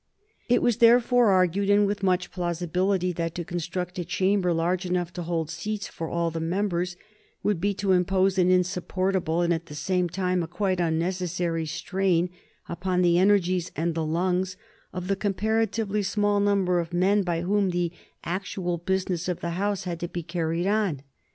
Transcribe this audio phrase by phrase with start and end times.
[0.49, 5.13] It was therefore argued, and with much plausibility, that to construct a chamber large enough
[5.13, 6.95] to hold seats for all the members
[7.43, 12.31] would be to impose an insupportable, and at the same time a quite unnecessary, strain
[12.67, 14.57] upon the energies and the lungs
[14.91, 17.91] of the comparatively small number of men by whom the
[18.23, 21.03] actual business of the House had to be carried on.